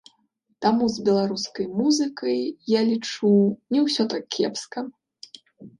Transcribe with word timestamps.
Таму 0.65 0.87
з 0.93 0.97
беларускай 1.09 1.67
музыкай, 1.81 2.41
я 2.73 2.81
лічу, 2.91 3.31
не 3.77 3.87
ўсё 3.87 4.03
так 4.17 4.23
кепска. 4.39 4.79